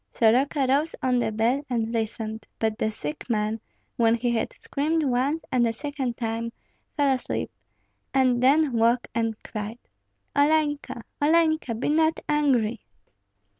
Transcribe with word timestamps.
Soroka 0.13 0.65
rose 0.67 0.95
on 1.03 1.19
the 1.19 1.31
bed 1.31 1.63
and 1.69 1.91
listened; 1.93 2.47
but 2.57 2.75
the 2.79 2.89
sick 2.89 3.29
man, 3.29 3.59
when 3.97 4.15
he 4.15 4.31
had 4.31 4.51
screamed 4.51 5.03
once 5.03 5.43
and 5.51 5.67
a 5.67 5.71
second 5.73 6.17
time, 6.17 6.51
fell 6.97 7.13
asleep, 7.13 7.51
and 8.11 8.41
then 8.41 8.73
woke 8.73 9.07
and 9.13 9.35
cried, 9.43 9.77
"Olenka, 10.35 11.03
Olenka, 11.21 11.75
be 11.75 11.89
not 11.89 12.19
angry!" 12.27 12.81